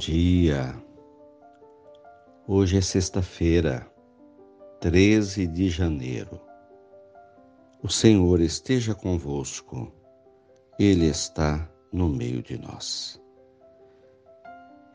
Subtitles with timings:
[0.00, 0.74] dia.
[2.48, 3.86] Hoje é sexta-feira,
[4.80, 6.40] 13 de janeiro.
[7.82, 9.92] O Senhor esteja convosco,
[10.78, 13.20] Ele está no meio de nós.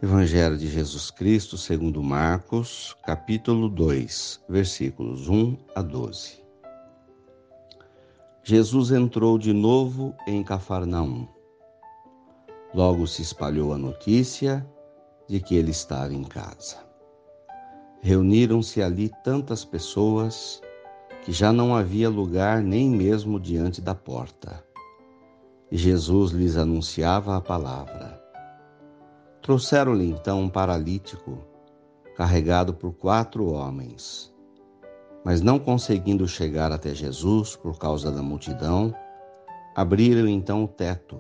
[0.02, 6.44] Evangelho de Jesus Cristo, segundo Marcos, capítulo 2, versículos 1 a 12.
[8.44, 11.28] Jesus entrou de novo em Cafarnaum
[12.76, 14.68] Logo se espalhou a notícia
[15.28, 16.78] de que ele estava em casa.
[18.02, 20.62] Reuniram-se ali tantas pessoas
[21.24, 24.64] que já não havia lugar nem mesmo diante da porta.
[25.72, 28.24] E Jesus lhes anunciava a palavra.
[29.42, 31.40] Trouxeram-lhe então um paralítico,
[32.16, 34.32] carregado por quatro homens.
[35.24, 38.94] Mas não conseguindo chegar até Jesus por causa da multidão,
[39.76, 41.20] abriram então o teto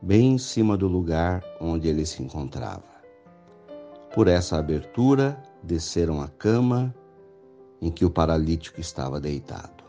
[0.00, 2.97] bem em cima do lugar onde ele se encontrava.
[4.14, 6.94] Por essa abertura, desceram a cama
[7.80, 9.84] em que o paralítico estava deitado.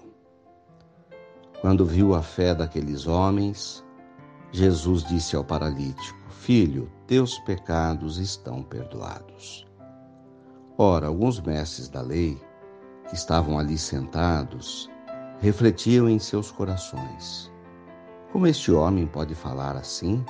[1.62, 3.84] Quando viu a fé daqueles homens,
[4.52, 9.68] Jesus disse ao paralítico: Filho, teus pecados estão perdoados.
[10.78, 12.40] Ora, alguns mestres da lei,
[13.10, 14.90] que estavam ali sentados,
[15.42, 17.52] refletiam em seus corações:
[18.32, 20.24] como este homem pode falar assim?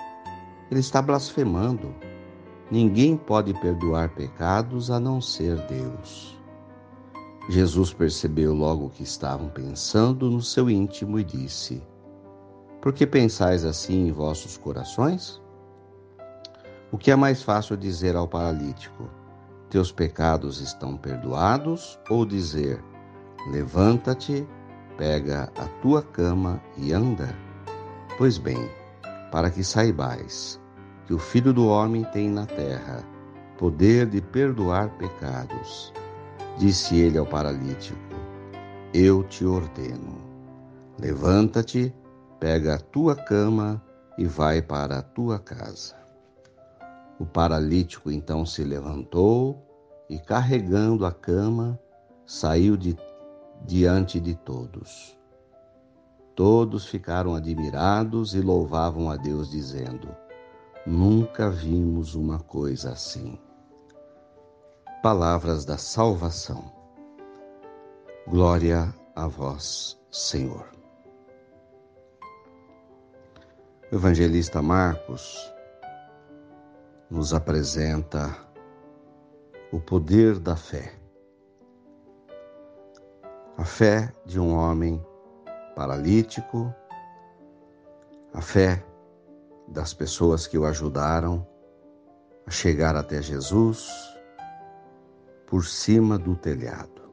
[0.72, 1.94] Ele está blasfemando.
[2.72, 6.38] Ninguém pode perdoar pecados a não ser Deus.
[7.50, 11.82] Jesus percebeu logo que estavam pensando no seu íntimo e disse:
[12.80, 15.42] Por que pensais assim em vossos corações?
[16.92, 19.10] O que é mais fácil dizer ao paralítico:
[19.72, 22.00] Teus pecados estão perdoados?
[22.08, 22.84] Ou dizer:
[23.52, 24.48] Levanta-te,
[24.96, 27.36] pega a tua cama e anda?
[28.16, 28.70] Pois bem,
[29.32, 30.59] para que saibais
[31.10, 33.04] que o Filho do Homem tem na terra
[33.58, 35.92] poder de perdoar pecados,
[36.60, 37.98] disse ele ao paralítico:
[38.94, 40.18] Eu te ordeno,
[41.00, 41.92] levanta-te,
[42.40, 43.84] pega a tua cama
[44.20, 45.96] e vai para a tua casa.
[47.20, 49.66] O paralítico então se levantou
[50.08, 51.80] e, carregando a cama,
[52.24, 52.96] saiu de,
[53.66, 55.18] diante de todos.
[56.36, 60.19] Todos ficaram admirados e louvavam a Deus, dizendo:
[60.90, 63.38] Nunca vimos uma coisa assim.
[65.04, 66.74] Palavras da salvação.
[68.28, 70.68] Glória a vós, Senhor.
[73.92, 75.54] O evangelista Marcos
[77.08, 78.36] nos apresenta
[79.72, 80.92] o poder da fé.
[83.58, 85.00] A fé de um homem
[85.76, 86.74] paralítico,
[88.34, 88.84] a fé
[89.72, 91.48] das pessoas que o ajudaram
[92.46, 93.90] a chegar até Jesus
[95.48, 97.10] por cima do telhado.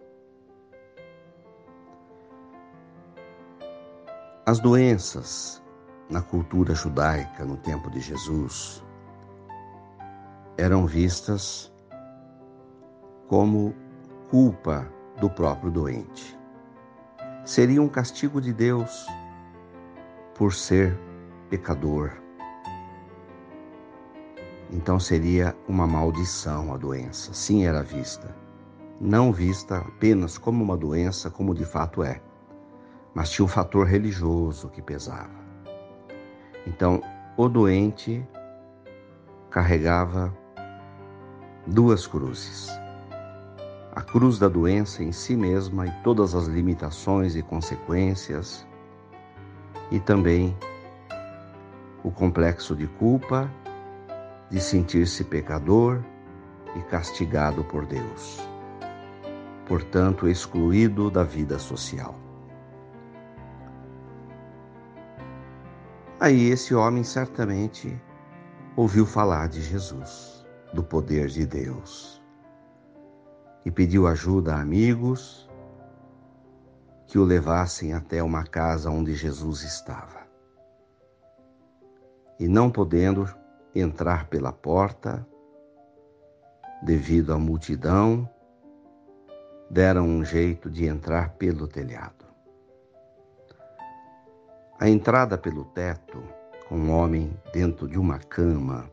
[4.45, 5.63] As doenças
[6.09, 8.85] na cultura judaica no tempo de Jesus
[10.57, 11.73] eram vistas
[13.27, 13.75] como
[14.31, 14.89] culpa
[15.21, 16.37] do próprio doente
[17.47, 19.07] seria um castigo de Deus
[20.35, 20.99] por ser
[21.49, 22.26] pecador.
[24.77, 27.33] Então seria uma maldição a doença.
[27.33, 28.37] Sim, era vista.
[29.01, 32.21] Não vista apenas como uma doença, como de fato é,
[33.15, 35.47] mas tinha um fator religioso que pesava.
[36.67, 37.01] Então,
[37.39, 38.23] o doente
[39.51, 40.31] carregava
[41.67, 42.71] duas cruzes
[43.97, 48.67] a cruz da doença em si mesma e todas as limitações e consequências,
[49.91, 50.55] e também
[52.05, 53.51] o complexo de culpa
[54.51, 56.03] de sentir-se pecador
[56.77, 58.41] e castigado por Deus,
[59.67, 62.15] portanto, excluído da vida social.
[66.21, 68.01] Aí esse homem certamente
[68.77, 72.23] ouviu falar de Jesus, do poder de Deus
[73.67, 75.51] e pediu ajuda a amigos
[77.09, 80.25] que o levassem até uma casa onde Jesus estava.
[82.39, 83.29] E não podendo
[83.81, 85.27] entrar pela porta,
[86.83, 88.29] devido à multidão,
[89.71, 92.25] deram um jeito de entrar pelo telhado.
[94.79, 96.23] A entrada pelo teto,
[96.69, 98.91] com um homem dentro de uma cama,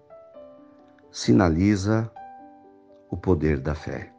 [1.12, 2.12] sinaliza
[3.09, 4.12] o poder da fé.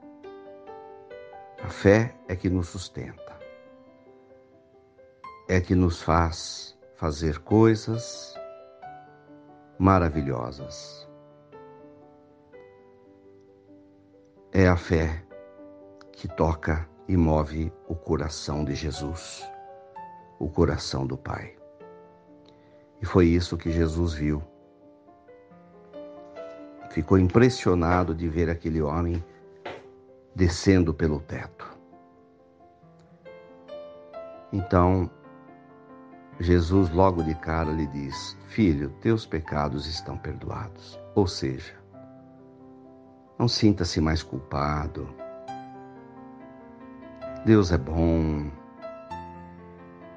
[1.62, 3.38] A fé é que nos sustenta,
[5.49, 8.34] é que nos faz fazer coisas
[9.79, 11.09] maravilhosas.
[14.53, 15.25] É a fé
[16.12, 19.49] que toca e move o coração de Jesus,
[20.38, 21.56] o coração do Pai.
[23.03, 24.43] E foi isso que Jesus viu.
[26.91, 29.23] Ficou impressionado de ver aquele homem
[30.35, 31.76] descendo pelo teto.
[34.53, 35.11] Então,
[36.41, 40.99] Jesus logo de cara lhe diz: Filho, teus pecados estão perdoados.
[41.15, 41.75] Ou seja,
[43.39, 45.09] não sinta-se mais culpado.
[47.47, 48.51] Deus é bom.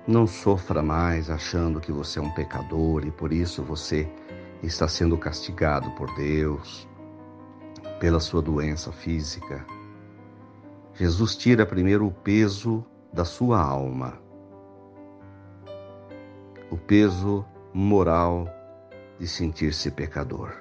[0.08, 4.10] Não sofra mais achando que você é um pecador e por isso você
[4.64, 6.88] está sendo castigado por Deus,
[8.00, 9.66] pela sua doença física.
[10.94, 12.84] Jesus tira primeiro o peso
[13.14, 14.27] da sua alma
[16.70, 18.48] o peso moral
[19.20, 20.54] de sentir-se pecador.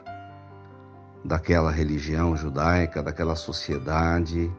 [1.25, 4.51] Daquela religião judaica, daquela sociedade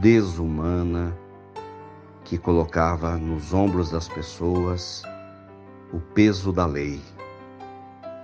[0.00, 1.16] desumana
[2.24, 5.02] que colocava nos ombros das pessoas
[5.92, 7.00] o peso da lei,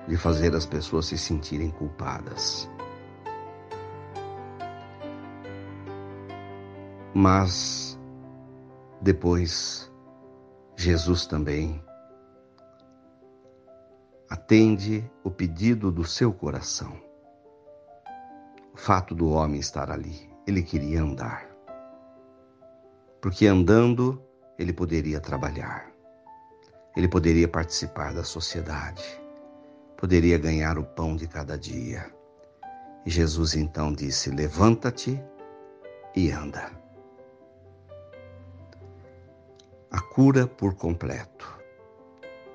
[0.06, 2.70] de fazer as pessoas se sentirem culpadas.
[7.12, 7.98] Mas
[9.00, 9.90] depois,
[10.76, 11.82] Jesus também
[14.28, 17.00] atende o pedido do seu coração.
[18.74, 21.48] O fato do homem estar ali, ele queria andar.
[23.20, 24.22] Porque andando,
[24.58, 25.90] ele poderia trabalhar,
[26.96, 29.04] ele poderia participar da sociedade,
[29.96, 32.06] poderia ganhar o pão de cada dia.
[33.04, 35.22] E Jesus então disse: Levanta-te
[36.14, 36.70] e anda.
[39.90, 41.58] A cura por completo,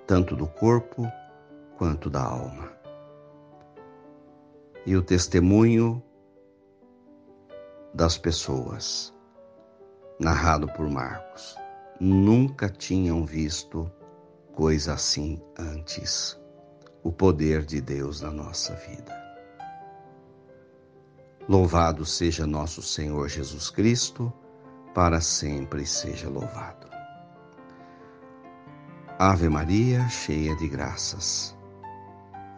[0.05, 1.07] tanto do corpo
[1.81, 2.71] quanto da alma.
[4.85, 5.99] E o testemunho
[7.91, 9.11] das pessoas,
[10.19, 11.55] narrado por Marcos,
[11.99, 13.91] nunca tinham visto
[14.53, 16.39] coisa assim antes.
[17.01, 19.19] O poder de Deus na nossa vida.
[21.49, 24.31] Louvado seja nosso Senhor Jesus Cristo,
[24.93, 26.87] para sempre seja louvado.
[29.17, 31.59] Ave Maria, cheia de graças.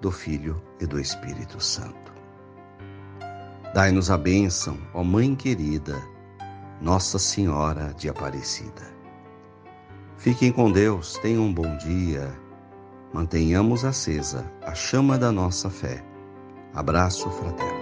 [0.00, 2.12] do Filho e do Espírito Santo.
[3.74, 6.00] Dai-nos a bênção, ó Mãe querida,
[6.80, 8.90] Nossa Senhora de Aparecida.
[10.16, 12.34] Fiquem com Deus, tenham um bom dia.
[13.12, 16.04] Mantenhamos acesa a chama da nossa fé.
[16.74, 17.79] Abraço fraterno.